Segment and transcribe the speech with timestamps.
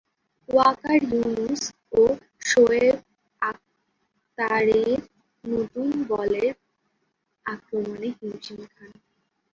[0.49, 1.61] ওয়াকার ইউনুস
[1.93, 2.01] ও
[2.49, 2.95] শোয়েব
[3.41, 4.99] আখতারের
[5.43, 6.51] নতুন বলের
[7.45, 8.91] আক্রমণে হিমশিম খান।